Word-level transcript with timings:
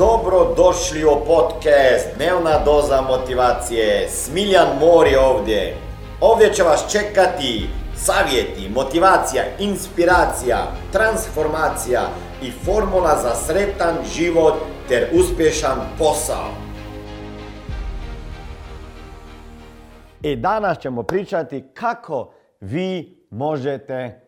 Dobro 0.00 0.54
došli 0.56 1.04
u 1.04 1.24
podcast 1.26 2.16
Dnevna 2.16 2.64
doza 2.64 3.00
motivacije. 3.00 4.08
Smiljan 4.08 4.68
Mor 4.80 5.06
je 5.06 5.20
ovdje. 5.20 5.76
Ovdje 6.20 6.52
će 6.52 6.62
vas 6.62 6.92
čekati 6.92 7.68
savjeti, 7.96 8.68
motivacija, 8.74 9.42
inspiracija, 9.58 10.56
transformacija 10.92 12.00
i 12.42 12.50
formula 12.50 13.16
za 13.22 13.34
sretan 13.34 13.94
život 14.14 14.54
ter 14.88 15.08
uspješan 15.12 15.78
posao. 15.98 16.48
I 20.22 20.36
danas 20.36 20.78
ćemo 20.78 21.02
pričati 21.02 21.64
kako 21.74 22.32
vi 22.60 23.18
možete 23.30 24.20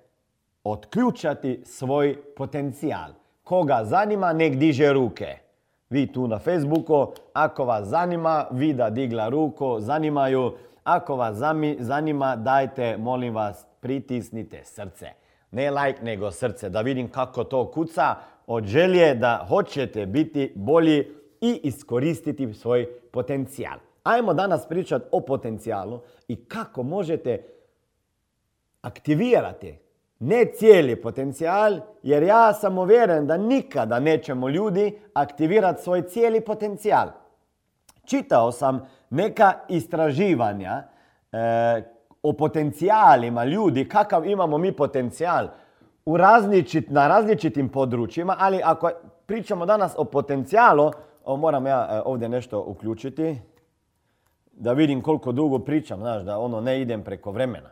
otključati 0.64 1.62
svoj 1.66 2.23
potencijal. 2.36 3.11
Koga 3.45 3.80
zanima, 3.84 4.32
nek 4.32 4.57
diže 4.57 4.93
ruke. 4.93 5.51
Vi 5.92 6.06
tu 6.06 6.28
na 6.28 6.38
Facebooku, 6.38 7.12
ako 7.32 7.64
vas 7.64 7.88
zanima, 7.88 8.46
vi 8.50 8.72
da 8.72 8.90
digla 8.90 9.28
ruku, 9.28 9.80
zanimaju. 9.80 10.52
Ako 10.84 11.16
vas 11.16 11.36
zanima, 11.78 12.36
dajte, 12.36 12.96
molim 12.96 13.34
vas, 13.34 13.66
pritisnite 13.80 14.64
srce. 14.64 15.06
Ne 15.50 15.70
like, 15.70 16.02
nego 16.02 16.30
srce, 16.30 16.70
da 16.70 16.80
vidim 16.80 17.08
kako 17.08 17.44
to 17.44 17.70
kuca 17.70 18.14
od 18.46 18.64
želje 18.64 19.14
da 19.14 19.46
hoćete 19.48 20.06
biti 20.06 20.52
bolji 20.54 21.08
i 21.40 21.60
iskoristiti 21.62 22.54
svoj 22.54 22.88
potencijal. 23.10 23.79
Ajmo 24.02 24.34
danas 24.34 24.68
pričati 24.68 25.04
o 25.12 25.20
potencijalu 25.20 26.00
i 26.29 26.44
kako 26.44 26.82
možete 26.82 27.44
aktivirati 28.82 29.82
ne 30.22 30.44
cijeli 30.44 30.96
potencijal, 30.96 31.81
jer 32.03 32.22
ja 32.22 32.53
sam 32.53 32.78
uvjeren 32.78 33.27
da 33.27 33.36
nikada 33.36 34.00
nećemo 34.00 34.48
ljudi 34.48 34.98
aktivirati 35.14 35.83
svoj 35.83 36.03
cijeli 36.03 36.41
potencijal. 36.41 37.08
Čitao 38.05 38.52
sam 38.52 38.88
neka 39.11 39.52
istraživanja 39.69 40.83
e, 41.33 41.83
o 42.22 42.33
potencijalima 42.33 43.44
ljudi, 43.44 43.88
kakav 43.88 44.27
imamo 44.27 44.58
mi 44.58 44.72
potencijal 44.72 45.48
u 46.06 46.16
različit, 46.16 46.91
na 46.91 47.08
različitim 47.08 47.68
područjima, 47.68 48.36
ali 48.39 48.61
ako 48.64 48.91
pričamo 49.27 49.66
danas 49.66 49.94
o 49.96 50.05
potencijalu, 50.05 50.91
moram 51.27 51.66
ja 51.66 51.89
e, 51.91 52.00
ovdje 52.05 52.28
nešto 52.28 52.64
uključiti 52.66 53.39
da 54.52 54.72
vidim 54.72 55.02
koliko 55.02 55.33
dugo 55.33 55.58
pričam, 55.58 56.00
znaš, 56.00 56.22
da 56.22 56.39
ono 56.39 56.61
ne 56.61 56.80
idem 56.80 57.02
preko 57.02 57.30
vremena. 57.30 57.68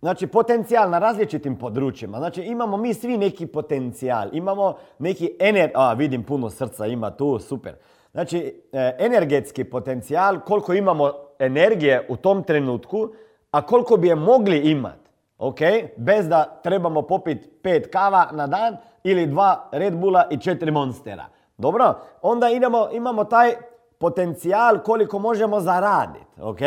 Znači, 0.00 0.26
potencijal 0.26 0.90
na 0.90 0.98
različitim 0.98 1.56
područjima. 1.56 2.18
Znači, 2.18 2.42
imamo 2.42 2.76
mi 2.76 2.94
svi 2.94 3.16
neki 3.16 3.46
potencijal. 3.46 4.28
Imamo 4.32 4.76
neki 4.98 5.36
ener... 5.40 5.70
A, 5.74 5.92
vidim 5.92 6.22
puno 6.22 6.50
srca 6.50 6.86
ima 6.86 7.10
tu, 7.10 7.38
super. 7.38 7.74
Znači, 8.12 8.62
e, 8.72 8.96
energetski 8.98 9.64
potencijal, 9.64 10.40
koliko 10.40 10.72
imamo 10.72 11.12
energije 11.38 12.06
u 12.08 12.16
tom 12.16 12.42
trenutku, 12.42 13.08
a 13.50 13.66
koliko 13.66 13.96
bi 13.96 14.08
je 14.08 14.14
mogli 14.14 14.58
imati. 14.58 15.10
Ok? 15.38 15.58
Bez 15.96 16.28
da 16.28 16.60
trebamo 16.62 17.02
popiti 17.02 17.48
pet 17.62 17.92
kava 17.92 18.28
na 18.32 18.46
dan 18.46 18.76
ili 19.04 19.26
dva 19.26 19.68
Red 19.72 19.96
Bulla 19.96 20.26
i 20.30 20.38
četiri 20.38 20.70
Monstera. 20.70 21.26
Dobro? 21.58 21.94
Onda 22.22 22.50
idemo, 22.50 22.88
imamo 22.92 23.24
taj 23.24 23.54
potencijal 23.98 24.78
koliko 24.78 25.18
možemo 25.18 25.60
zaraditi. 25.60 26.40
Ok? 26.40 26.60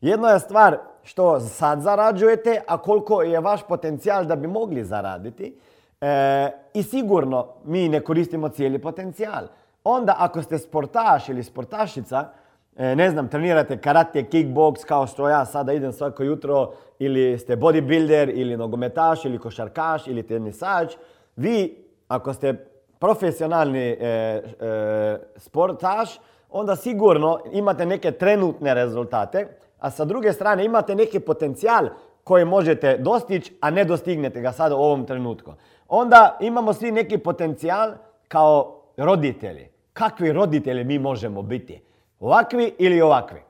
Jedno 0.00 0.28
je 0.28 0.38
stvar 0.38 0.78
što 1.08 1.40
sad 1.40 1.80
zarađujete, 1.80 2.60
a 2.66 2.78
koliko 2.78 3.22
je 3.22 3.40
vaš 3.40 3.60
potencijal 3.68 4.24
da 4.24 4.36
bi 4.36 4.46
mogli 4.46 4.84
zaraditi. 4.84 5.54
E, 6.00 6.50
I 6.74 6.82
sigurno 6.82 7.46
mi 7.64 7.88
ne 7.88 8.00
koristimo 8.00 8.48
cijeli 8.48 8.78
potencijal. 8.78 9.46
Onda 9.84 10.16
ako 10.18 10.42
ste 10.42 10.58
sportaš 10.58 11.28
ili 11.28 11.42
sportašica, 11.42 12.28
e, 12.76 12.96
ne 12.96 13.10
znam, 13.10 13.28
trenirate 13.28 13.78
karate, 13.80 14.22
kickbox 14.22 14.84
kao 14.84 15.06
što 15.06 15.28
ja 15.28 15.44
sada 15.44 15.72
idem 15.72 15.92
svako 15.92 16.22
jutro, 16.22 16.72
ili 16.98 17.38
ste 17.38 17.56
bodybuilder, 17.56 18.32
ili 18.34 18.56
nogometaš, 18.56 19.24
ili 19.24 19.38
košarkaš, 19.38 20.06
ili 20.06 20.22
tenisač, 20.22 20.96
vi 21.36 21.84
ako 22.08 22.32
ste 22.32 22.54
profesionalni 22.98 23.88
e, 23.88 23.96
e, 24.00 25.18
sportaš, 25.36 26.20
onda 26.50 26.76
sigurno 26.76 27.38
imate 27.52 27.86
neke 27.86 28.12
trenutne 28.12 28.74
rezultate 28.74 29.48
a 29.78 29.90
sa 29.90 30.04
druge 30.04 30.32
strane 30.32 30.64
imate 30.64 30.94
neki 30.94 31.20
potencijal 31.20 31.88
koji 32.24 32.44
možete 32.44 32.96
dostići, 32.96 33.58
a 33.60 33.70
ne 33.70 33.84
dostignete 33.84 34.40
ga 34.40 34.52
sada 34.52 34.76
u 34.76 34.82
ovom 34.82 35.06
trenutku. 35.06 35.52
Onda 35.88 36.36
imamo 36.40 36.72
svi 36.72 36.92
neki 36.92 37.18
potencijal 37.18 37.92
kao 38.28 38.82
roditelji. 38.96 39.68
Kakvi 39.92 40.32
roditelji 40.32 40.84
mi 40.84 40.98
možemo 40.98 41.42
biti? 41.42 41.82
Ovakvi 42.20 42.74
ili 42.78 43.00
ovakvi? 43.00 43.40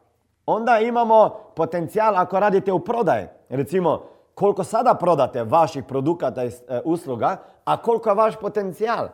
Onda 0.46 0.78
imamo 0.78 1.30
potencijal 1.56 2.16
ako 2.16 2.40
radite 2.40 2.72
u 2.72 2.78
prodaje. 2.78 3.32
Recimo, 3.48 4.02
koliko 4.34 4.64
sada 4.64 4.94
prodate 4.94 5.44
vaših 5.44 5.84
produkata 5.84 6.44
i 6.44 6.48
e, 6.48 6.80
usluga, 6.84 7.36
a 7.64 7.76
koliko 7.76 8.08
je 8.08 8.14
vaš 8.14 8.36
potencijal. 8.40 9.08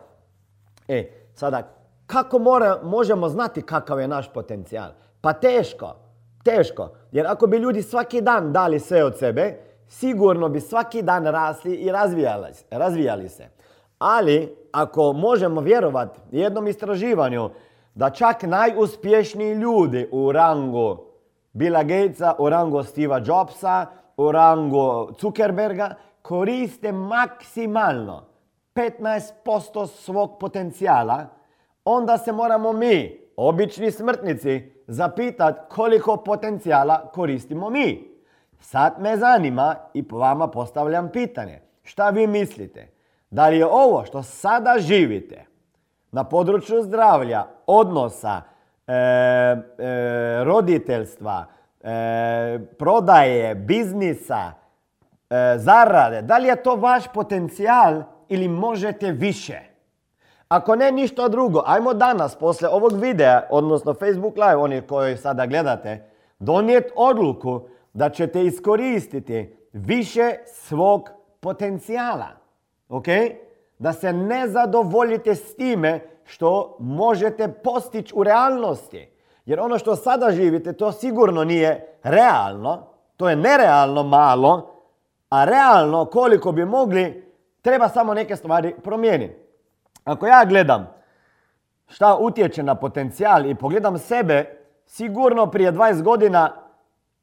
E, 0.87 1.11
sada, 1.33 1.63
kako 2.05 2.39
možemo 2.83 3.29
znati 3.29 3.61
kakav 3.61 3.99
je 3.99 4.07
naš 4.07 4.33
potencijal? 4.33 4.89
Pa 5.21 5.33
teško. 5.33 6.04
Teško. 6.45 6.89
Jer 7.11 7.27
ako 7.27 7.47
bi 7.47 7.57
ljudi 7.57 7.81
svaki 7.81 8.21
dan 8.21 8.53
dali 8.53 8.79
sve 8.79 9.03
od 9.03 9.17
sebe, 9.17 9.57
sigurno 9.87 10.49
bi 10.49 10.61
svaki 10.61 11.01
dan 11.01 11.25
rasli 11.25 11.75
i 11.75 11.91
razvijali, 11.91 12.47
razvijali 12.71 13.29
se. 13.29 13.47
Ali 13.99 14.55
ako 14.71 15.13
možemo 15.13 15.61
vjerovati 15.61 16.19
jednom 16.31 16.67
istraživanju 16.67 17.49
da 17.95 18.09
čak 18.09 18.43
najuspješniji 18.43 19.53
ljudi 19.53 20.09
u 20.11 20.31
rangu 20.31 20.97
Billa 21.53 21.83
Gatesa, 21.83 22.35
u 22.39 22.49
rangu 22.49 22.83
Steva 22.83 23.21
Jobsa, 23.25 23.85
u 24.17 24.31
rangu 24.31 25.09
Zuckerberga 25.21 25.95
koriste 26.21 26.91
maksimalno 26.91 28.23
15% 28.75 29.87
svog 29.87 30.37
potencijala, 30.39 31.25
onda 31.85 32.17
se 32.17 32.31
moramo 32.31 32.73
mi, 32.73 33.19
obični 33.37 33.91
smrtnici, 33.91 34.74
zapitati 34.87 35.59
koliko 35.69 36.17
potencijala 36.17 37.11
koristimo 37.13 37.69
mi. 37.69 38.15
Sad 38.59 38.93
me 38.99 39.17
zanima 39.17 39.75
i 39.93 40.07
po 40.07 40.17
vama 40.17 40.47
postavljam 40.47 41.09
pitanje. 41.13 41.61
Šta 41.83 42.09
vi 42.09 42.27
mislite? 42.27 42.87
Da 43.29 43.47
li 43.47 43.57
je 43.57 43.65
ovo 43.65 44.05
što 44.05 44.23
sada 44.23 44.75
živite 44.79 45.45
na 46.11 46.23
području 46.23 46.81
zdravlja, 46.81 47.45
odnosa, 47.67 48.41
e, 48.87 48.93
e, 48.93 50.43
roditeljstva, 50.43 51.45
e, 51.83 52.59
prodaje, 52.79 53.55
biznisa, 53.55 54.51
zarade, 55.55 56.21
da 56.21 56.37
li 56.37 56.47
je 56.47 56.63
to 56.63 56.75
vaš 56.75 57.03
potencijal 57.13 58.03
ili 58.29 58.47
možete 58.47 59.11
više? 59.11 59.74
Ako 60.47 60.75
ne 60.75 60.91
ništa 60.91 61.27
drugo, 61.27 61.63
ajmo 61.65 61.93
danas, 61.93 62.35
posle 62.35 62.69
ovog 62.69 62.93
videa, 62.93 63.41
odnosno 63.49 63.93
Facebook 63.93 64.37
live, 64.37 64.55
oni 64.55 64.81
koji 64.81 65.17
sada 65.17 65.45
gledate, 65.45 66.09
donijeti 66.39 66.93
odluku 66.95 67.61
da 67.93 68.09
ćete 68.09 68.45
iskoristiti 68.45 69.55
više 69.73 70.35
svog 70.45 71.09
potencijala. 71.39 72.27
Ok? 72.89 73.05
Da 73.79 73.93
se 73.93 74.13
ne 74.13 74.47
zadovoljite 74.47 75.35
s 75.35 75.55
time 75.55 75.99
što 76.23 76.77
možete 76.79 77.47
postići 77.47 78.13
u 78.15 78.23
realnosti. 78.23 79.09
Jer 79.45 79.59
ono 79.59 79.77
što 79.77 79.95
sada 79.95 80.31
živite, 80.31 80.73
to 80.73 80.91
sigurno 80.91 81.43
nije 81.43 81.97
realno. 82.03 82.87
To 83.17 83.29
je 83.29 83.35
nerealno 83.35 84.03
malo, 84.03 84.71
a 85.29 85.45
realno 85.45 86.05
koliko 86.05 86.51
bi 86.51 86.65
mogli, 86.65 87.31
treba 87.61 87.89
samo 87.89 88.13
neke 88.13 88.35
stvari 88.35 88.75
promijeniti. 88.83 89.44
Ako 90.05 90.27
ja 90.27 90.45
gledam 90.45 90.87
šta 91.87 92.17
utječe 92.19 92.63
na 92.63 92.75
potencijal 92.75 93.45
i 93.45 93.55
pogledam 93.55 93.97
sebe, 93.97 94.45
sigurno 94.85 95.51
prije 95.51 95.71
20 95.71 96.01
godina 96.01 96.51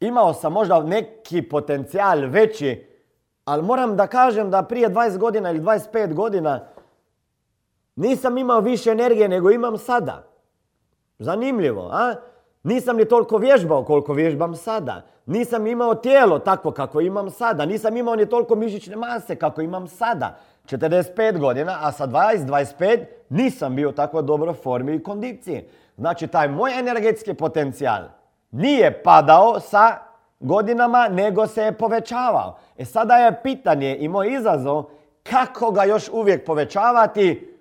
imao 0.01 0.35
sam 0.35 0.53
možda 0.53 0.83
neki 0.83 1.43
potencijal 1.43 2.27
veći, 2.27 2.87
ali 3.45 3.63
moram 3.63 3.97
da 3.97 4.07
kažem 4.07 4.51
da 4.51 4.63
prije 4.63 4.89
20 4.89 5.19
godina 5.19 5.51
ili 5.51 5.61
25 5.61 6.15
godina 6.15 6.61
nisam 7.97 8.39
imao 8.39 8.61
više 8.61 8.91
energije 8.91 9.29
nego 9.29 9.51
imam 9.51 9.79
sada. 9.79 10.29
Zanimljivo, 11.19 11.89
a? 11.93 12.15
Nisam 12.63 12.97
ni 12.97 13.05
toliko 13.05 13.37
vježbao 13.37 13.85
koliko 13.85 14.13
vježbam 14.13 14.57
sada. 14.57 15.03
Nisam 15.27 15.67
imao 15.67 15.95
tijelo 15.95 16.39
takvo 16.39 16.71
kako 16.71 17.01
imam 17.01 17.31
sada. 17.31 17.67
Nisam 17.67 17.97
imao 17.97 18.17
ni 18.17 18.27
toliko 18.27 18.55
mišićne 18.55 18.97
mase 18.97 19.37
kako 19.37 19.61
imam 19.61 19.89
sada. 19.89 20.39
45 20.67 21.39
godina, 21.39 21.79
a 21.81 21.93
sa 21.93 22.07
20-25 22.07 23.05
nisam 23.29 23.77
bio 23.77 23.89
u 23.89 23.93
tako 23.93 24.23
dobroj 24.23 24.55
formi 24.55 24.95
i 24.95 25.03
kondiciji. 25.03 25.65
Znači, 25.97 26.27
taj 26.27 26.49
moj 26.49 26.79
energetski 26.79 27.35
potencijal 27.35 28.03
nije 28.51 29.03
padao 29.03 29.61
sa 29.61 29.99
godinama, 30.41 31.09
nego 31.09 31.47
se 31.47 31.63
je 31.63 31.73
povećavao. 31.73 32.59
E 32.79 32.85
sada 32.85 33.17
je 33.17 33.43
pitanje 33.43 33.97
i 33.97 34.09
moj 34.09 34.35
izazov 34.35 34.85
kako 35.23 35.71
ga 35.71 35.85
još 35.85 36.09
uvijek 36.09 36.47
povećavati 36.47 37.53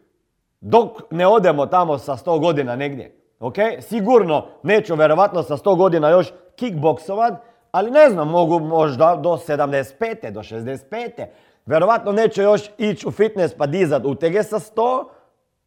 Dok 0.61 1.01
ne 1.11 1.27
odemo 1.27 1.65
tamo 1.65 1.97
sa 1.97 2.17
100 2.17 2.39
godina 2.39 2.75
negdje. 2.75 3.15
Ok? 3.39 3.55
Sigurno 3.79 4.45
neću 4.63 4.95
verovatno 4.95 5.43
sa 5.43 5.57
100 5.57 5.77
godina 5.77 6.09
još 6.09 6.33
kickboksovat, 6.55 7.33
ali 7.71 7.91
ne 7.91 8.09
znam, 8.09 8.29
mogu 8.29 8.59
možda 8.59 9.15
do 9.15 9.29
75. 9.29 10.31
do 10.31 10.39
65. 10.39 11.25
Verovatno 11.65 12.11
neće 12.11 12.41
još 12.41 12.61
ići 12.77 13.07
u 13.07 13.11
fitness 13.11 13.55
pa 13.57 13.65
dizat 13.65 14.05
utege 14.05 14.43
sa 14.43 14.59
100, 14.59 15.05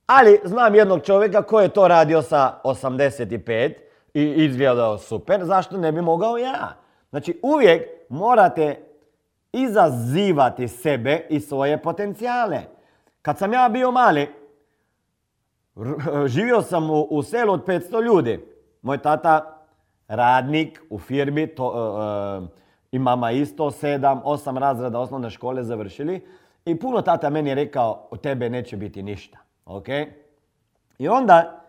ali 0.07 0.41
znam 0.45 0.75
jednog 0.75 1.03
čovjeka 1.03 1.43
koji 1.43 1.65
je 1.65 1.69
to 1.69 1.89
radio 1.89 2.23
sa 2.23 2.61
85 2.65 3.75
i 4.15 4.23
izgledao 4.23 4.99
super, 4.99 5.45
zašto 5.45 5.77
ne 5.77 5.93
bi 5.93 6.03
mogao 6.03 6.37
ja? 6.37 6.75
Znači 7.11 7.41
uvijek 7.43 7.89
morate 8.09 8.77
izazivati 9.53 10.69
sebe 10.69 11.27
i 11.31 11.41
svoje 11.41 11.83
potencijale. 11.83 12.61
Kad 13.23 13.39
sam 13.39 13.53
ja 13.53 13.69
bio 13.69 13.91
mali, 13.91 14.29
živio 16.27 16.63
sam 16.63 16.91
u, 16.91 17.23
selu 17.23 17.53
od 17.53 17.65
500 17.67 18.03
ljudi. 18.03 18.47
Moj 18.83 18.99
tata 18.99 19.65
radnik 20.09 20.83
u 20.91 20.99
firmi, 20.99 21.47
to, 21.47 21.69
uh, 21.69 22.49
i 22.95 22.99
mama 22.99 23.31
isto, 23.31 23.71
sedam, 23.71 24.21
osam 24.25 24.59
razreda 24.59 24.99
osnovne 24.99 25.31
škole 25.31 25.65
završili. 25.65 26.27
I 26.65 26.79
puno 26.79 27.03
tata 27.03 27.31
meni 27.31 27.51
je 27.51 27.55
rekao, 27.55 28.09
od 28.11 28.21
tebe 28.21 28.51
neće 28.51 28.77
biti 28.77 29.03
ništa. 29.03 29.39
Okay? 29.67 30.07
I 30.99 31.09
onda 31.09 31.65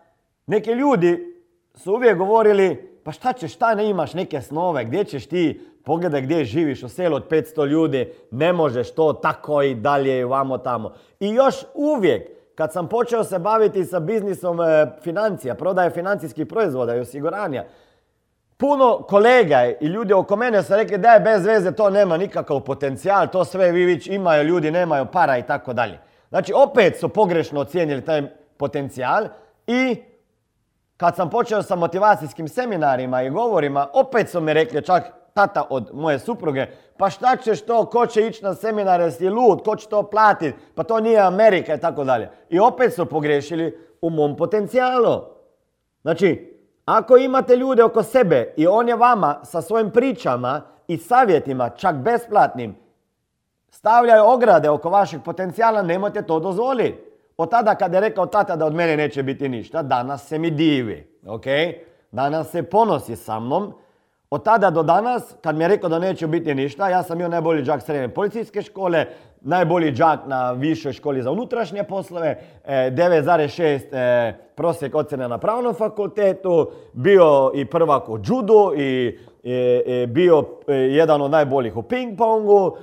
neki 0.46 0.70
ljudi 0.70 1.42
su 1.74 1.92
uvijek 1.92 2.18
govorili, 2.18 2.98
pa 3.04 3.12
šta 3.12 3.32
ćeš, 3.32 3.54
šta 3.54 3.74
ne 3.74 3.90
imaš 3.90 4.14
neke 4.14 4.40
snove, 4.40 4.84
gdje 4.84 5.04
ćeš 5.04 5.26
ti, 5.26 5.60
pogledaj 5.84 6.22
gdje 6.22 6.44
živiš, 6.44 6.82
u 6.82 6.88
selu 6.88 7.16
od 7.16 7.28
500 7.28 7.66
ljudi, 7.66 8.12
ne 8.30 8.52
možeš 8.52 8.94
to 8.94 9.12
tako 9.12 9.62
i 9.62 9.74
dalje 9.74 10.18
i 10.18 10.24
vamo 10.24 10.58
tamo. 10.58 10.92
I 11.20 11.28
još 11.28 11.54
uvijek, 11.74 12.30
kad 12.54 12.72
sam 12.72 12.88
počeo 12.88 13.24
se 13.24 13.38
baviti 13.38 13.84
sa 13.84 14.00
biznisom 14.00 14.60
e, 14.60 14.86
financija, 15.02 15.54
prodaje 15.54 15.90
financijskih 15.90 16.46
proizvoda 16.46 16.96
i 16.96 17.00
osiguranja, 17.00 17.64
puno 18.56 19.02
kolega 19.08 19.64
i 19.80 19.86
ljudi 19.86 20.12
oko 20.12 20.36
mene 20.36 20.62
su 20.62 20.76
rekli 20.76 20.98
da 20.98 21.10
je 21.10 21.20
bez 21.20 21.46
veze, 21.46 21.72
to 21.72 21.90
nema 21.90 22.16
nikakav 22.16 22.60
potencijal, 22.60 23.28
to 23.28 23.44
sve 23.44 23.72
vi 23.72 23.84
već 23.84 24.06
imaju, 24.06 24.44
ljudi 24.44 24.70
nemaju 24.70 25.06
para 25.12 25.38
i 25.38 25.42
tako 25.42 25.72
dalje. 25.72 25.98
Znači 26.28 26.52
opet 26.56 26.98
su 27.00 27.08
pogrešno 27.08 27.60
ocijenili 27.60 28.04
taj 28.04 28.22
potencijal 28.56 29.24
i 29.66 30.02
kad 30.96 31.16
sam 31.16 31.30
počeo 31.30 31.62
sa 31.62 31.76
motivacijskim 31.76 32.48
seminarima 32.48 33.22
i 33.22 33.30
govorima, 33.30 33.88
opet 33.92 34.30
su 34.30 34.40
mi 34.40 34.52
rekli 34.52 34.84
čak 34.84 35.02
tata 35.34 35.66
od 35.70 35.90
moje 35.92 36.18
supruge, 36.18 36.66
pa 36.96 37.10
šta 37.10 37.36
ćeš 37.36 37.60
to, 37.60 37.86
ko 37.86 38.06
će 38.06 38.26
ići 38.26 38.44
na 38.44 38.54
seminare, 38.54 39.04
jesi 39.04 39.28
lud, 39.28 39.62
ko 39.64 39.76
će 39.76 39.88
to 39.88 40.02
platiti, 40.02 40.58
pa 40.74 40.82
to 40.82 41.00
nije 41.00 41.20
Amerika 41.20 41.74
i 41.74 41.80
tako 41.80 42.04
dalje. 42.04 42.30
I 42.50 42.58
opet 42.58 42.94
su 42.94 43.06
pogrešili 43.06 43.78
u 44.00 44.10
mom 44.10 44.36
potencijalu. 44.36 45.20
Znači, 46.02 46.55
ako 46.86 47.16
imate 47.16 47.56
ljude 47.56 47.84
oko 47.84 48.02
sebe 48.02 48.54
i 48.56 48.66
on 48.66 48.88
je 48.88 48.96
vama 48.96 49.40
sa 49.44 49.62
svojim 49.62 49.90
pričama 49.90 50.62
i 50.88 50.98
savjetima, 50.98 51.68
čak 51.68 51.96
besplatnim, 51.96 52.76
stavljaju 53.70 54.24
ograde 54.26 54.70
oko 54.70 54.90
vašeg 54.90 55.22
potencijala, 55.24 55.82
nemojte 55.82 56.22
to 56.22 56.40
dozvoliti. 56.40 56.98
Od 57.36 57.50
tada 57.50 57.74
kada 57.74 57.96
je 57.96 58.00
rekao 58.00 58.26
tata 58.26 58.56
da 58.56 58.66
od 58.66 58.74
mene 58.74 58.96
neće 58.96 59.22
biti 59.22 59.48
ništa, 59.48 59.82
danas 59.82 60.26
se 60.26 60.38
mi 60.38 60.50
divi. 60.50 61.18
ok? 61.26 61.44
Danas 62.10 62.50
se 62.50 62.62
ponosi 62.62 63.16
sa 63.16 63.40
mnom. 63.40 63.72
Od 64.30 64.44
tada 64.44 64.70
do 64.70 64.82
danas, 64.82 65.34
kad 65.42 65.56
mi 65.56 65.64
je 65.64 65.68
rekao 65.68 65.88
da 65.88 65.98
neće 65.98 66.26
biti 66.26 66.54
ništa, 66.54 66.88
ja 66.88 67.02
sam 67.02 67.18
bio 67.18 67.28
najbolji 67.28 67.62
džak 67.62 67.82
srednje 67.82 68.08
policijske 68.08 68.62
škole, 68.62 69.06
najbolji 69.46 69.92
džak 69.92 70.20
na 70.26 70.52
višoj 70.52 70.92
školi 70.92 71.22
za 71.22 71.30
unutrašnje 71.30 71.84
poslove, 71.84 72.40
9,6 72.66 73.62
e, 73.62 73.98
e, 73.98 74.34
prosjek 74.54 74.94
ocjene 74.94 75.28
na 75.28 75.38
pravnom 75.38 75.74
fakultetu, 75.74 76.70
bio 76.92 77.50
i 77.54 77.64
prvak 77.64 78.08
u 78.08 78.18
judu 78.26 78.72
i 78.76 79.18
bio 80.08 80.44
e, 80.68 80.74
jedan 80.74 81.22
od 81.22 81.30
najboljih 81.30 81.76
u 81.76 81.82
ping-pongu, 81.82 82.76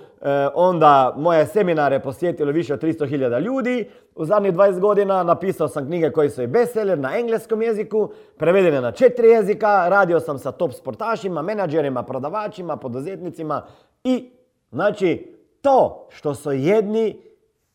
onda 0.56 1.14
moje 1.18 1.46
seminare 1.46 2.00
posjetilo 2.00 2.52
više 2.52 2.74
od 2.74 2.82
300.000 2.84 3.42
ljudi. 3.42 3.90
U 4.16 4.26
zadnjih 4.26 4.54
20 4.54 4.80
godina 4.80 5.24
napisao 5.24 5.68
sam 5.68 5.86
knjige 5.86 6.12
koje 6.12 6.30
su 6.30 6.44
i 6.44 6.48
bestseller 6.48 7.00
na 7.00 7.18
engleskom 7.18 7.62
jeziku, 7.62 8.10
prevedene 8.38 8.82
na 8.82 8.92
četiri 8.92 9.28
jezika, 9.28 9.90
radio 9.90 10.20
sam 10.20 10.40
sa 10.40 10.52
top 10.52 10.74
sportašima, 10.74 11.42
menadžerima, 11.42 12.04
prodavačima, 12.04 12.78
poduzetnicima 12.78 13.62
i 14.04 14.30
znači 14.72 15.34
to 15.64 16.08
što 16.10 16.36
su 16.36 16.52
jedni, 16.52 17.22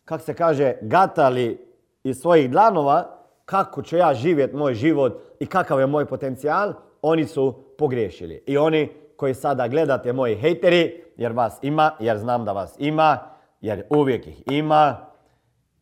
kak 0.04 0.22
se 0.22 0.34
kaže, 0.34 0.74
gatali 0.80 1.66
iz 2.04 2.16
svojih 2.16 2.50
dlanova, 2.50 3.18
kako 3.44 3.82
ću 3.82 3.96
ja 3.96 4.14
živjeti 4.14 4.56
moj 4.56 4.74
život 4.74 5.22
i 5.40 5.46
kakav 5.46 5.80
je 5.80 5.86
moj 5.86 6.06
potencijal, 6.06 6.72
oni 7.02 7.24
su 7.24 7.64
pogriješili. 7.78 8.42
I 8.46 8.58
oni 8.58 8.92
koji 9.16 9.34
sada 9.34 9.68
gledate 9.68 10.12
moji 10.12 10.36
hejteri, 10.36 11.04
jer 11.16 11.32
vas 11.32 11.58
ima, 11.62 11.90
jer 12.00 12.18
znam 12.18 12.44
da 12.44 12.52
vas 12.52 12.74
ima, 12.78 13.18
jer 13.60 13.84
uvijek 13.90 14.26
ih 14.26 14.42
ima, 14.50 15.06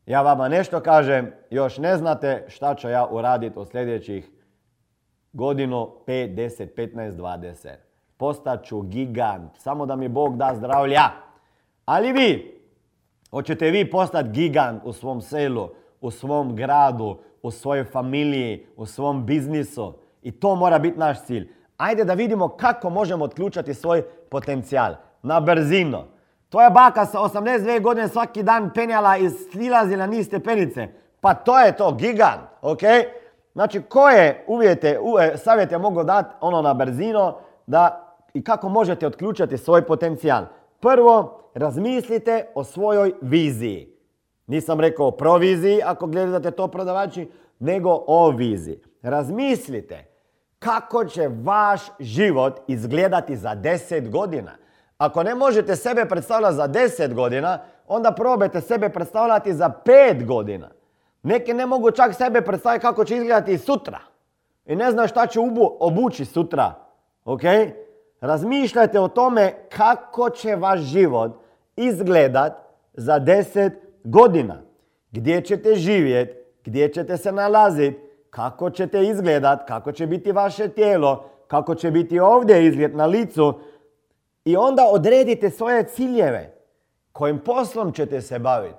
ja 0.06 0.22
vama 0.22 0.48
nešto 0.48 0.80
kažem, 0.80 1.32
još 1.50 1.78
ne 1.78 1.96
znate 1.96 2.44
šta 2.48 2.74
ću 2.74 2.88
ja 2.88 3.06
uraditi 3.10 3.58
u 3.58 3.64
sljedećih 3.64 4.30
godinu, 5.32 5.90
5, 6.06 6.34
10, 6.34 6.68
15, 6.76 7.12
20. 7.12 7.68
Postaću 8.16 8.80
gigant. 8.80 9.52
Samo 9.58 9.86
da 9.86 9.96
mi 9.96 10.08
Bog 10.08 10.36
da 10.36 10.52
zdravlja. 10.54 11.25
Ali 11.86 12.12
vi, 12.12 12.60
hoćete 13.30 13.70
vi 13.70 13.90
postati 13.90 14.28
gigant 14.28 14.82
u 14.84 14.92
svom 14.92 15.20
selu, 15.20 15.68
u 16.00 16.10
svom 16.10 16.56
gradu, 16.56 17.18
u 17.42 17.50
svojoj 17.50 17.84
familiji, 17.84 18.66
u 18.76 18.86
svom 18.86 19.26
biznisu. 19.26 19.94
I 20.22 20.32
to 20.32 20.54
mora 20.54 20.78
biti 20.78 20.98
naš 20.98 21.24
cilj. 21.24 21.52
Ajde 21.76 22.04
da 22.04 22.14
vidimo 22.14 22.48
kako 22.48 22.90
možemo 22.90 23.24
otključati 23.24 23.74
svoj 23.74 24.02
potencijal. 24.30 24.94
Na 25.22 25.40
brzino. 25.40 26.04
Tvoja 26.48 26.70
baka 26.70 27.06
sa 27.06 27.18
82 27.18 27.82
godine 27.82 28.08
svaki 28.08 28.42
dan 28.42 28.70
penjala 28.74 29.16
i 29.16 29.30
slilazi 29.30 29.96
na 29.96 30.06
niz 30.06 30.26
stepenice. 30.26 30.88
Pa 31.20 31.34
to 31.34 31.60
je 31.60 31.76
to, 31.76 31.92
gigant, 31.92 32.40
ok? 32.62 32.80
Znači, 33.52 33.82
koje 33.82 34.44
uvjete, 34.48 34.98
e, 35.20 35.36
savjete 35.36 35.78
mogu 35.78 36.04
dati 36.04 36.34
ono 36.40 36.62
na 36.62 36.74
brzino 36.74 37.38
da 37.66 38.02
i 38.34 38.44
kako 38.44 38.68
možete 38.68 39.06
otključati 39.06 39.58
svoj 39.58 39.86
potencijal. 39.86 40.44
Prvo, 40.80 41.40
razmislite 41.54 42.46
o 42.54 42.64
svojoj 42.64 43.12
viziji. 43.20 43.96
Nisam 44.46 44.80
rekao 44.80 45.06
o 45.06 45.10
proviziji 45.10 45.80
ako 45.84 46.06
gledate 46.06 46.50
to 46.50 46.68
prodavači, 46.68 47.30
nego 47.58 48.04
o 48.06 48.30
viziji. 48.30 48.80
Razmislite 49.02 50.04
kako 50.58 51.04
će 51.04 51.28
vaš 51.42 51.80
život 52.00 52.60
izgledati 52.68 53.36
za 53.36 53.56
10 53.56 54.10
godina. 54.10 54.52
Ako 54.98 55.22
ne 55.22 55.34
možete 55.34 55.76
sebe 55.76 56.04
predstavljati 56.04 56.56
za 56.56 56.68
10 56.68 57.14
godina, 57.14 57.58
onda 57.86 58.12
probajte 58.12 58.60
sebe 58.60 58.88
predstavljati 58.88 59.54
za 59.54 59.70
5 59.84 60.26
godina. 60.26 60.68
Neki 61.22 61.54
ne 61.54 61.66
mogu 61.66 61.90
čak 61.90 62.14
sebe 62.14 62.40
predstaviti 62.40 62.82
kako 62.82 63.04
će 63.04 63.16
izgledati 63.16 63.58
sutra. 63.58 63.98
I 64.66 64.76
ne 64.76 64.90
znaju 64.90 65.08
šta 65.08 65.26
će 65.26 65.40
obući 65.80 66.24
sutra. 66.24 66.74
Ok? 67.24 67.40
Razmišljajte 68.26 69.00
o 69.00 69.08
tome 69.08 69.52
kako 69.68 70.30
će 70.30 70.56
vaš 70.56 70.80
život 70.80 71.32
izgledat 71.76 72.52
za 72.94 73.20
10 73.20 73.70
godina. 74.04 74.62
Gdje 75.10 75.40
ćete 75.40 75.74
živjeti, 75.74 76.38
gdje 76.64 76.92
ćete 76.92 77.16
se 77.16 77.32
nalaziti, 77.32 77.98
kako 78.30 78.70
ćete 78.70 79.06
izgledat, 79.06 79.68
kako 79.68 79.92
će 79.92 80.06
biti 80.06 80.32
vaše 80.32 80.68
tijelo, 80.68 81.24
kako 81.46 81.74
će 81.74 81.90
biti 81.90 82.20
ovdje 82.20 82.66
izgled 82.66 82.96
na 82.96 83.06
licu. 83.06 83.60
I 84.44 84.56
onda 84.56 84.86
odredite 84.86 85.50
svoje 85.50 85.84
ciljeve. 85.84 86.54
Kojim 87.12 87.38
poslom 87.38 87.92
ćete 87.92 88.20
se 88.20 88.38
baviti 88.38 88.78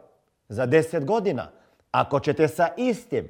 za 0.50 0.68
10 0.68 1.06
godina? 1.06 1.52
Ako 1.92 2.20
ćete 2.20 2.48
sa 2.48 2.68
istim, 2.78 3.28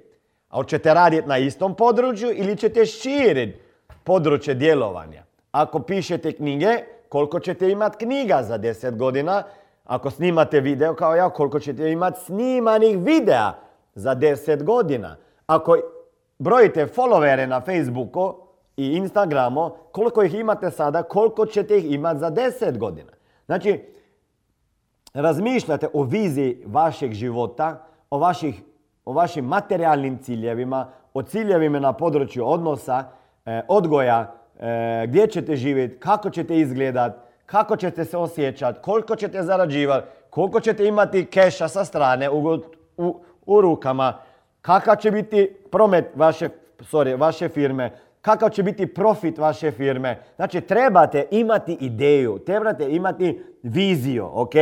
a 0.50 0.64
ćete 0.64 0.94
raditi 0.94 1.28
na 1.28 1.38
istom 1.38 1.76
području 1.76 2.30
ili 2.34 2.56
ćete 2.56 2.86
širiti 2.86 3.60
područje 4.04 4.54
djelovanja. 4.54 5.26
Ako 5.58 5.80
pišete 5.80 6.32
knjige, 6.32 6.78
koliko 7.10 7.40
ćete 7.40 7.72
imati 7.72 8.06
knjiga 8.06 8.44
za 8.44 8.60
10 8.60 8.98
godina. 8.98 9.44
Ako 9.86 10.10
snimate 10.10 10.62
video 10.62 10.96
kao 10.96 11.16
ja, 11.16 11.30
koliko 11.30 11.60
ćete 11.60 11.92
imati 11.92 12.20
snimanih 12.26 12.98
videa 12.98 13.54
za 13.96 14.16
10 14.16 14.64
godina. 14.64 15.16
Ako 15.48 15.78
brojite 16.40 16.86
followere 16.86 17.46
na 17.46 17.62
Facebooku 17.62 18.34
i 18.78 18.98
Instagramu, 18.98 19.72
koliko 19.92 20.24
ih 20.24 20.34
imate 20.34 20.72
sada, 20.72 21.04
koliko 21.04 21.46
ćete 21.46 21.78
ih 21.78 21.92
imati 21.92 22.20
za 22.20 22.32
10 22.32 22.78
godina. 22.78 23.12
Znači, 23.46 23.82
razmišljate 25.14 25.88
o 25.94 26.04
viziji 26.04 26.64
vašeg 26.66 27.14
života, 27.14 27.86
o, 28.10 28.20
vaših, 28.20 28.62
o 29.06 29.14
vašim 29.14 29.46
materijalnim 29.46 30.18
ciljevima, 30.18 30.88
o 31.14 31.22
ciljevima 31.22 31.80
na 31.80 31.94
području 31.94 32.48
odnosa, 32.48 33.04
e, 33.46 33.62
odgoja, 33.68 34.38
gdje 35.08 35.28
ćete 35.28 35.56
živjeti, 35.56 36.00
kako 36.00 36.30
ćete 36.30 36.58
izgledat, 36.58 37.12
kako 37.46 37.76
ćete 37.76 38.06
se 38.06 38.18
osjećati, 38.18 38.80
koliko 38.82 39.16
ćete 39.16 39.44
zarađivati, 39.44 40.08
koliko 40.30 40.60
ćete 40.60 40.86
imati 40.88 41.26
keša 41.26 41.68
sa 41.68 41.86
strane 41.86 42.30
u, 42.30 42.60
u, 42.98 43.20
u 43.46 43.62
rukama, 43.62 44.18
kakav 44.62 44.96
će 44.96 45.12
biti 45.12 45.56
promet 45.72 46.06
vaše, 46.16 46.50
sorry, 46.80 47.20
vaše 47.20 47.50
firme, 47.50 47.92
kakav 48.22 48.50
će 48.50 48.64
biti 48.64 48.94
profit 48.94 49.38
vaše 49.38 49.72
firme. 49.72 50.20
Znači, 50.36 50.62
trebate 50.62 51.26
imati 51.32 51.78
ideju, 51.80 52.40
trebate 52.46 52.90
imati 52.90 53.44
viziju, 53.64 54.30
ok? 54.34 54.56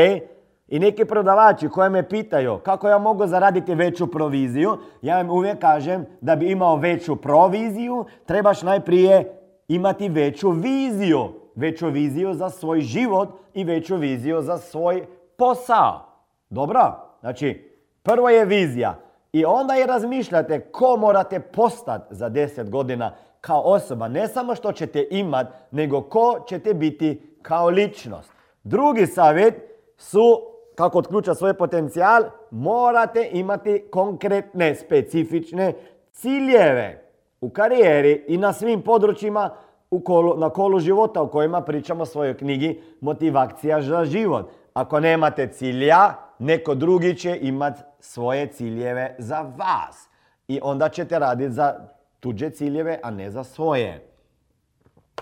I 0.67 0.79
neki 0.79 1.05
prodavači 1.05 1.69
koji 1.69 1.89
me 1.89 2.09
pitaju 2.09 2.57
kako 2.57 2.89
ja 2.89 2.97
mogu 2.97 3.27
zaraditi 3.27 3.75
veću 3.75 4.07
proviziju, 4.11 4.77
ja 5.01 5.19
im 5.19 5.29
uvijek 5.29 5.59
kažem 5.59 6.05
da 6.21 6.35
bi 6.35 6.51
imao 6.51 6.75
veću 6.75 7.15
proviziju, 7.15 8.05
trebaš 8.25 8.61
najprije 8.61 9.44
imati 9.67 10.09
veću 10.09 10.49
viziju. 10.49 11.29
Veću 11.55 11.89
viziju 11.89 12.33
za 12.33 12.49
svoj 12.49 12.81
život 12.81 13.29
i 13.53 13.63
veću 13.63 13.95
viziju 13.95 14.41
za 14.41 14.57
svoj 14.57 15.05
posao. 15.37 16.05
Dobro? 16.49 16.91
Znači, 17.19 17.71
prvo 18.03 18.29
je 18.29 18.45
vizija. 18.45 18.99
I 19.33 19.45
onda 19.45 19.73
je 19.73 19.85
razmišljate 19.85 20.59
ko 20.59 20.97
morate 20.97 21.39
postati 21.39 22.15
za 22.15 22.29
10 22.29 22.69
godina 22.69 23.15
kao 23.41 23.61
osoba. 23.61 24.07
Ne 24.07 24.27
samo 24.27 24.55
što 24.55 24.71
ćete 24.71 25.07
imat, 25.11 25.47
nego 25.71 26.01
ko 26.01 26.45
ćete 26.47 26.73
biti 26.73 27.37
kao 27.41 27.69
ličnost. 27.69 28.31
Drugi 28.63 29.07
savjet 29.07 29.55
su, 29.97 30.41
kako 30.75 30.97
otključa 30.97 31.35
svoj 31.35 31.53
potencijal, 31.53 32.23
morate 32.51 33.29
imati 33.31 33.87
konkretne, 33.91 34.75
specifične 34.75 35.73
ciljeve 36.11 37.04
u 37.45 37.49
karijeri 37.49 38.23
i 38.27 38.37
na 38.37 38.53
svim 38.53 38.81
područjima 38.81 39.49
u 39.91 40.01
na 40.37 40.49
kolu 40.49 40.79
života 40.79 41.21
o 41.21 41.27
kojima 41.27 41.61
pričamo 41.61 42.03
u 42.03 42.05
svojoj 42.05 42.37
knjigi 42.37 42.81
Motivacija 43.01 43.81
za 43.81 44.05
život. 44.05 44.51
Ako 44.73 44.99
nemate 44.99 45.47
cilja, 45.47 46.13
neko 46.39 46.75
drugi 46.75 47.17
će 47.17 47.39
imati 47.41 47.81
svoje 47.99 48.47
ciljeve 48.47 49.15
za 49.19 49.41
vas. 49.41 50.09
I 50.47 50.59
onda 50.63 50.89
ćete 50.89 51.19
raditi 51.19 51.53
za 51.53 51.75
tuđe 52.19 52.49
ciljeve, 52.49 52.99
a 53.03 53.11
ne 53.11 53.31
za 53.31 53.43
svoje. 53.43 54.07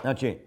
Znači, 0.00 0.38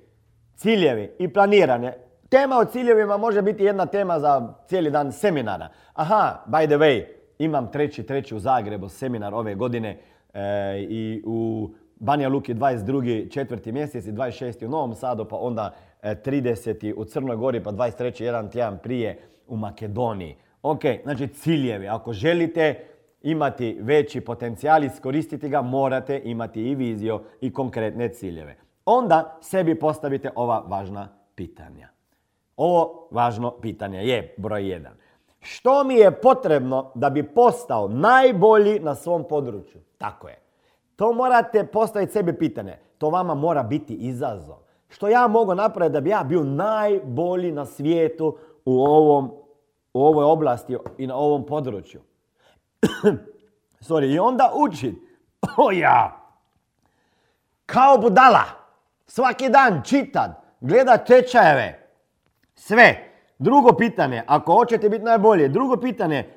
ciljevi 0.56 1.16
i 1.20 1.34
planiranje. 1.34 1.94
Tema 2.30 2.58
o 2.58 2.66
ciljevima 2.66 3.18
može 3.18 3.42
biti 3.42 3.64
jedna 3.64 3.86
tema 3.86 4.20
za 4.20 4.54
cijeli 4.68 4.92
dan 4.92 5.12
seminara. 5.12 5.70
Aha, 5.94 6.44
by 6.48 6.66
the 6.66 6.78
way, 6.78 7.06
imam 7.40 7.72
treći, 7.72 8.04
treći 8.04 8.36
u 8.36 8.40
Zagrebu 8.40 8.90
seminar 8.90 9.34
ove 9.34 9.56
godine 9.56 9.98
e, 10.38 10.82
i 10.90 11.24
u 11.26 11.70
Banja 11.96 12.30
Luki 12.30 12.54
22. 12.54 13.32
četvrti 13.32 13.72
mjesec 13.72 14.06
i 14.06 14.12
26. 14.12 14.66
u 14.66 14.70
Novom 14.70 14.96
Sadu, 14.96 15.26
pa 15.26 15.36
onda 15.36 15.76
30. 16.04 16.90
E, 16.90 16.94
u 16.94 17.06
Crnoj 17.06 17.36
Gori, 17.36 17.64
pa 17.64 17.72
23. 17.72 18.24
jedan 18.24 18.50
tjedan 18.50 18.78
prije 18.84 19.20
u 19.48 19.58
Makedoniji. 19.58 20.36
Ok, 20.62 20.82
znači 21.04 21.28
ciljevi. 21.28 21.88
Ako 21.88 22.14
želite 22.14 22.84
imati 23.22 23.78
veći 23.82 24.22
potencijal, 24.22 24.84
iskoristiti 24.84 25.50
ga, 25.50 25.62
morate 25.62 26.22
imati 26.24 26.62
i 26.62 26.76
viziju 26.76 27.20
i 27.42 27.54
konkretne 27.54 28.10
ciljeve. 28.10 28.56
Onda 28.86 29.38
sebi 29.42 29.80
postavite 29.80 30.32
ova 30.36 30.64
važna 30.68 31.08
pitanja. 31.36 31.90
Ovo 32.56 33.08
važno 33.12 33.52
pitanje 33.62 34.08
je 34.08 34.36
broj 34.38 34.70
jedan. 34.70 34.94
Što 35.40 35.84
mi 35.84 35.96
je 35.96 36.22
potrebno 36.22 36.92
da 36.96 37.10
bi 37.10 37.24
postao 37.24 37.88
najbolji 37.88 38.80
na 38.80 38.96
svom 38.96 39.28
području? 39.30 39.82
Tako 39.98 40.28
je. 40.28 40.40
To 40.96 41.14
morate 41.14 41.66
postaviti 41.66 42.12
sebi 42.12 42.38
pitanje. 42.38 42.78
To 42.98 43.10
vama 43.10 43.34
mora 43.34 43.64
biti 43.64 43.94
izazov. 43.94 44.58
Što 44.90 45.08
ja 45.08 45.28
mogu 45.28 45.56
napraviti 45.56 45.94
da 45.94 46.02
bi 46.02 46.10
ja 46.10 46.24
bio 46.24 46.44
najbolji 46.44 47.52
na 47.52 47.66
svijetu 47.66 48.38
u, 48.66 48.84
ovom, 48.84 49.32
u 49.94 50.06
ovoj 50.06 50.24
oblasti 50.24 50.78
i 50.98 51.08
na 51.08 51.16
ovom 51.16 51.46
području? 51.46 52.02
Sorry, 53.88 54.16
i 54.16 54.20
onda 54.20 54.52
učit. 54.56 54.96
O 55.58 55.72
ja! 55.72 56.22
Kao 57.66 57.98
budala. 57.98 58.44
Svaki 59.06 59.50
dan 59.50 59.82
čitat, 59.86 60.32
gledat 60.62 61.08
tečajeve. 61.08 61.90
Sve. 62.56 63.04
Drugo 63.40 63.74
pitanje, 63.74 64.24
ako 64.28 64.54
hoćete 64.54 64.90
biti 64.90 65.04
najbolje. 65.04 65.48
Drugo 65.48 65.78
pitanje, 65.78 66.30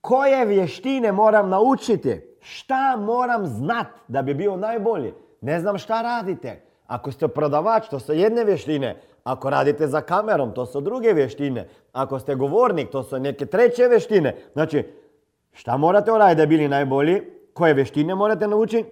koje 0.00 0.44
vještine 0.44 1.12
moram 1.12 1.48
naučiti? 1.48 2.29
Šta 2.40 2.96
moram 2.96 3.46
znat 3.46 3.86
da 4.08 4.22
bi 4.22 4.34
bio 4.34 4.56
najbolji? 4.56 5.14
Ne 5.40 5.60
znam 5.60 5.78
šta 5.78 6.02
radite. 6.02 6.62
Ako 6.86 7.12
ste 7.12 7.28
prodavač, 7.28 7.88
to 7.88 7.98
su 7.98 8.12
jedne 8.12 8.44
vještine. 8.44 8.96
Ako 9.24 9.50
radite 9.50 9.86
za 9.86 10.00
kamerom, 10.00 10.54
to 10.54 10.66
su 10.66 10.80
druge 10.80 11.12
vještine. 11.12 11.68
Ako 11.92 12.18
ste 12.18 12.34
govornik, 12.34 12.90
to 12.90 13.02
su 13.02 13.18
neke 13.18 13.46
treće 13.46 13.88
vještine. 13.88 14.36
Znači, 14.52 14.86
šta 15.52 15.76
morate 15.76 16.12
uraditi 16.12 16.38
da 16.38 16.46
bi 16.46 16.56
bili 16.56 16.68
najbolji? 16.68 17.22
Koje 17.54 17.74
vještine 17.74 18.14
morate 18.14 18.48
naučiti? 18.48 18.90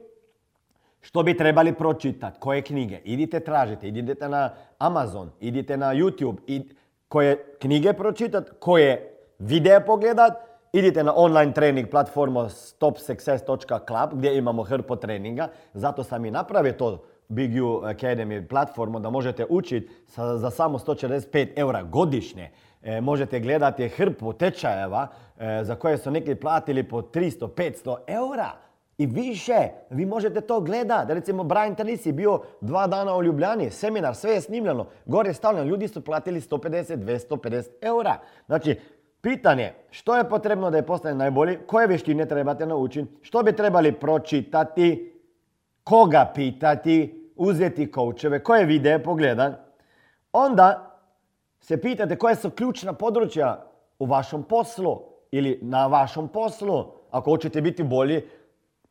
Što 1.00 1.22
bi 1.22 1.36
trebali 1.36 1.74
pročitati? 1.74 2.40
Koje 2.40 2.62
knjige? 2.62 3.00
Idite 3.04 3.40
tražite, 3.40 3.88
idite 3.88 4.28
na 4.28 4.50
Amazon, 4.78 5.30
idite 5.40 5.76
na 5.76 5.94
YouTube. 5.94 6.36
I 6.46 6.68
koje 7.08 7.56
knjige 7.60 7.92
pročitati? 7.92 8.50
Koje 8.58 9.18
videe 9.38 9.86
pogledat? 9.86 10.47
Idite 10.72 11.04
na 11.04 11.12
online 11.16 11.52
trening 11.52 11.88
platformu 11.90 12.48
stopsuccess.club 12.48 14.10
gdje 14.12 14.38
imamo 14.38 14.62
hrpu 14.62 14.96
treninga. 14.96 15.48
Zato 15.74 16.04
sam 16.04 16.24
i 16.24 16.30
napravio 16.30 16.72
to 16.72 17.04
Big 17.28 17.62
U 17.62 17.80
Academy 17.82 18.48
platformu 18.48 19.00
da 19.00 19.10
možete 19.10 19.46
učiti 19.48 19.90
za 20.36 20.50
samo 20.50 20.78
145 20.78 21.48
eura 21.56 21.82
godišnje. 21.82 22.50
E, 22.82 23.00
možete 23.00 23.40
gledati 23.40 23.88
hrpu 23.88 24.32
tečajeva 24.32 25.08
e, 25.38 25.64
za 25.64 25.74
koje 25.74 25.98
su 25.98 26.10
neki 26.10 26.34
platili 26.34 26.82
po 26.82 27.02
300-500 27.02 27.96
eura. 28.06 28.50
I 28.98 29.06
više, 29.06 29.68
vi 29.90 30.06
možete 30.06 30.40
to 30.40 30.60
gledati. 30.60 31.14
Recimo, 31.14 31.44
Brian 31.44 31.74
Tanisi 31.74 32.12
bio 32.12 32.40
dva 32.60 32.86
dana 32.86 33.16
u 33.16 33.22
Ljubljani, 33.22 33.70
seminar, 33.70 34.14
sve 34.14 34.30
je 34.30 34.40
snimljeno, 34.40 34.86
gore 35.06 35.30
je 35.30 35.34
stavljeno, 35.34 35.66
ljudi 35.66 35.88
su 35.88 36.04
platili 36.04 36.40
150, 36.40 36.96
250 36.96 37.68
eura. 37.80 38.18
Znači, 38.46 38.80
pitanje, 39.28 39.72
što 39.90 40.16
je 40.16 40.28
potrebno 40.28 40.70
da 40.70 40.76
je 40.76 40.86
postane 40.86 41.14
najbolji, 41.14 41.58
koje 41.66 41.86
vještine 41.86 42.26
trebate 42.26 42.66
naučiti, 42.66 43.12
što 43.22 43.42
bi 43.42 43.52
trebali 43.52 43.92
pročitati, 43.92 45.12
koga 45.84 46.32
pitati, 46.34 47.30
uzeti 47.36 47.90
koučeve, 47.90 48.42
koje 48.42 48.64
videe 48.64 49.02
pogledan. 49.02 49.54
Onda 50.32 50.96
se 51.60 51.80
pitate 51.80 52.16
koje 52.16 52.34
su 52.34 52.50
ključna 52.50 52.92
područja 52.92 53.66
u 53.98 54.06
vašem 54.06 54.42
poslu 54.42 55.02
ili 55.30 55.58
na 55.62 55.86
vašem 55.86 56.28
poslu. 56.28 56.84
Ako 57.10 57.30
hoćete 57.30 57.60
biti 57.60 57.82
bolji, 57.82 58.22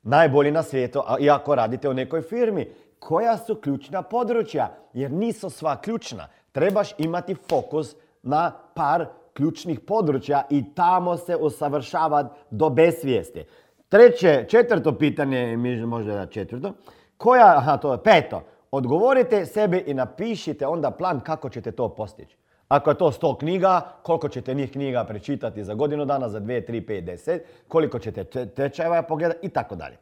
najbolji 0.03 0.51
na 0.51 0.63
svijetu, 0.63 1.01
i 1.19 1.29
ako 1.29 1.55
radite 1.55 1.89
u 1.89 1.93
nekoj 1.93 2.21
firmi. 2.21 2.69
Koja 2.99 3.37
su 3.37 3.55
ključna 3.55 4.01
područja? 4.01 4.69
Jer 4.93 5.11
nisu 5.11 5.49
sva 5.49 5.75
ključna. 5.81 6.27
Trebaš 6.51 6.93
imati 6.97 7.35
fokus 7.35 7.95
na 8.21 8.51
par 8.75 9.05
ključnih 9.37 9.79
područja 9.79 10.43
i 10.49 10.73
tamo 10.75 11.17
se 11.17 11.35
usavršavati 11.35 12.29
do 12.49 12.69
besvijesti. 12.69 13.43
Treće, 13.89 14.45
četvrto 14.49 14.97
pitanje, 14.97 15.57
možda 15.85 16.25
četvrto, 16.25 16.73
koja, 17.17 17.57
aha, 17.57 17.77
to 17.77 17.91
je 17.91 18.03
peto. 18.03 18.43
Odgovorite 18.71 19.45
sebi 19.45 19.83
i 19.87 19.93
napišite 19.93 20.67
onda 20.67 20.91
plan 20.91 21.19
kako 21.19 21.49
ćete 21.49 21.71
to 21.71 21.89
postići. 21.89 22.37
Ako 22.67 22.89
je 22.89 22.97
to 22.97 23.11
100 23.11 23.37
knjiga, 23.37 23.81
koliko 24.03 24.29
ćete 24.29 24.53
njih 24.53 24.71
knjiga 24.71 25.03
prečitati 25.03 25.63
za 25.63 25.73
godinu 25.73 26.05
dana, 26.05 26.29
za 26.29 26.39
2, 26.39 26.71
3, 26.71 26.85
5, 26.87 27.03
10, 27.03 27.39
koliko 27.67 27.99
ćete 27.99 28.23
tečajeva 28.55 29.01
pogledati 29.01 29.47
i 29.47 29.49
tako 29.49 29.75
dalje. 29.75 29.97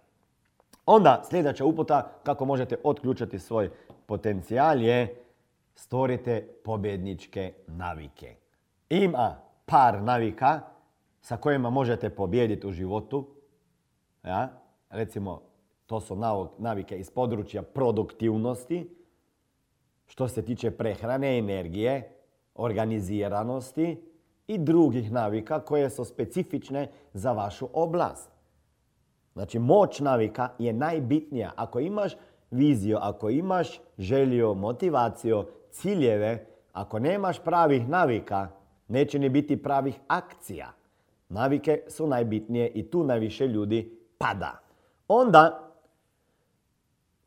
Onda 0.85 1.21
sljedeća 1.29 1.65
uputa 1.65 2.11
kako 2.23 2.45
možete 2.45 2.77
otključati 2.83 3.39
svoj 3.39 3.69
potencijal 4.05 4.81
je 4.81 5.15
stvorite 5.75 6.47
pobjedničke 6.63 7.53
navike. 7.67 8.44
Ima 8.89 9.35
par 9.65 10.03
navika 10.03 10.61
sa 11.21 11.37
kojima 11.37 11.69
možete 11.69 12.09
pobijediti 12.09 12.67
u 12.67 12.71
životu. 12.71 13.27
Ja? 14.23 14.49
Recimo, 14.89 15.41
to 15.85 15.99
su 15.99 16.17
navike 16.57 16.97
iz 16.97 17.09
područja 17.09 17.61
produktivnosti, 17.61 18.95
što 20.05 20.27
se 20.27 20.45
tiče 20.45 20.71
prehrane, 20.71 21.37
energije, 21.37 22.19
organiziranosti 22.55 24.01
i 24.47 24.57
drugih 24.57 25.11
navika 25.11 25.59
koje 25.59 25.89
su 25.89 26.05
specifične 26.05 26.91
za 27.13 27.31
vašu 27.31 27.69
oblast. 27.73 28.29
Znači, 29.33 29.59
moć 29.59 29.99
navika 29.99 30.49
je 30.59 30.73
najbitnija. 30.73 31.51
Ako 31.55 31.79
imaš 31.79 32.15
viziju, 32.51 32.97
ako 33.01 33.29
imaš 33.29 33.81
želju, 33.97 34.53
motivaciju, 34.53 35.45
ciljeve, 35.71 36.45
ako 36.73 36.99
nemaš 36.99 37.39
pravih 37.43 37.89
navika, 37.89 38.47
neće 38.87 39.19
ni 39.19 39.29
biti 39.29 39.63
pravih 39.63 39.95
akcija. 40.07 40.71
Navike 41.29 41.81
su 41.87 42.07
najbitnije 42.07 42.67
i 42.67 42.91
tu 42.91 43.03
najviše 43.03 43.47
ljudi 43.47 43.97
pada. 44.17 44.59
Onda 45.07 45.71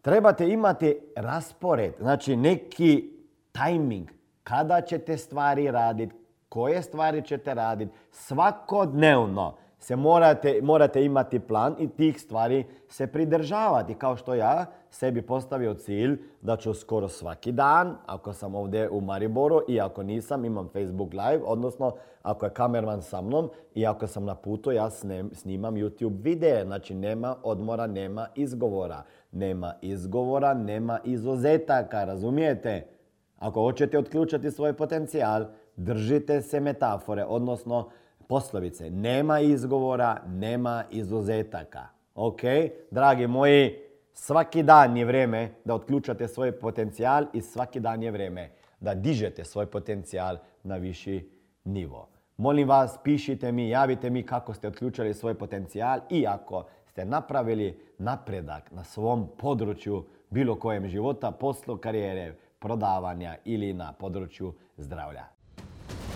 trebate 0.02 0.48
imati 0.48 0.98
raspored, 1.16 1.92
znači 1.98 2.36
neki 2.36 3.10
timing, 3.52 4.08
kada 4.42 4.80
ćete 4.80 5.16
stvari 5.16 5.70
raditi, 5.70 6.14
koje 6.48 6.82
stvari 6.82 7.22
ćete 7.22 7.54
raditi, 7.54 7.92
svakodnevno 8.10 9.56
se 9.78 9.96
morate, 9.96 10.60
morate 10.62 11.04
imati 11.04 11.38
plan 11.38 11.74
i 11.78 11.88
tih 11.88 12.20
stvari 12.20 12.64
se 12.88 13.06
pridržavati. 13.06 13.94
Kao 13.94 14.16
što 14.16 14.34
ja 14.34 14.66
sebi 14.90 15.22
postavio 15.22 15.74
cilj 15.74 16.22
da 16.40 16.56
ću 16.56 16.74
skoro 16.74 17.08
svaki 17.08 17.52
dan, 17.52 17.96
ako 18.06 18.32
sam 18.32 18.54
ovdje 18.54 18.90
u 18.90 19.00
Mariboru 19.00 19.62
i 19.68 19.80
ako 19.80 20.02
nisam, 20.02 20.44
imam 20.44 20.68
Facebook 20.68 21.12
live, 21.12 21.42
odnosno 21.44 21.92
ako 22.22 22.46
je 22.46 22.50
kamerman 22.50 23.02
sa 23.02 23.20
mnom 23.20 23.50
i 23.74 23.86
ako 23.86 24.06
sam 24.06 24.24
na 24.24 24.34
putu, 24.34 24.72
ja 24.72 24.90
snimam 25.32 25.74
YouTube 25.74 26.22
videe. 26.22 26.64
Znači 26.64 26.94
nema 26.94 27.36
odmora, 27.42 27.86
nema 27.86 28.26
izgovora. 28.34 29.02
Nema 29.32 29.74
izgovora, 29.82 30.54
nema 30.54 30.98
izuzetaka, 31.04 32.04
razumijete? 32.04 32.86
Ako 33.38 33.60
hoćete 33.60 33.98
otključati 33.98 34.50
svoj 34.50 34.72
potencijal, 34.72 35.44
držite 35.76 36.42
se 36.42 36.60
metafore, 36.60 37.24
odnosno 37.24 37.90
poslovice. 38.28 38.90
Nema 38.90 39.40
izgovora, 39.40 40.22
nema 40.26 40.84
izuzetaka. 40.90 41.86
Ok? 42.14 42.40
Dragi 42.90 43.26
moji, 43.26 43.78
svaki 44.12 44.62
dan 44.62 44.96
je 44.96 45.04
vrijeme 45.04 45.54
da 45.64 45.74
otključate 45.74 46.28
svoj 46.28 46.52
potencijal 46.52 47.26
i 47.32 47.40
svaki 47.40 47.80
dan 47.80 48.02
je 48.02 48.10
vrijeme 48.10 48.50
da 48.80 48.94
dižete 48.94 49.44
svoj 49.44 49.66
potencijal 49.66 50.36
na 50.62 50.76
viši 50.76 51.30
nivo. 51.64 52.08
Molim 52.36 52.68
vas, 52.68 52.98
pišite 53.04 53.52
mi, 53.52 53.68
javite 53.68 54.10
mi 54.10 54.22
kako 54.22 54.54
ste 54.54 54.68
otključali 54.68 55.14
svoj 55.14 55.34
potencijal 55.34 56.00
i 56.10 56.26
ako 56.26 56.64
ste 56.86 57.04
napravili 57.04 57.80
napredak 57.98 58.70
na 58.70 58.84
svom 58.84 59.28
području 59.38 60.04
bilo 60.30 60.58
kojem 60.58 60.88
života, 60.88 61.30
poslu, 61.30 61.76
karijere, 61.76 62.34
prodavanja 62.58 63.36
ili 63.44 63.72
na 63.72 63.92
području 63.92 64.54
zdravlja. 64.76 65.37